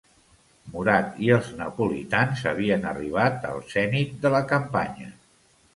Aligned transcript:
Murat 0.75 1.19
i 1.25 1.29
els 1.35 1.51
napolitans 1.59 2.41
havien 2.53 2.89
arribat 2.93 3.47
al 3.53 3.63
zenit 3.77 4.19
de 4.27 4.35
la 4.39 4.43
campanya. 4.55 5.17